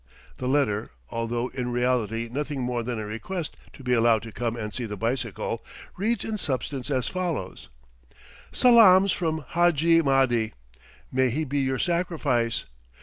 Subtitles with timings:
[0.39, 4.55] The letter, although in reality nothing more than a request to be allowed to come
[4.55, 5.63] and see the bicycle,
[5.95, 7.69] reads in substance as follows:
[8.51, 10.53] "Salaams from Hadji Mahdi
[11.11, 12.65] may he be your sacrifice!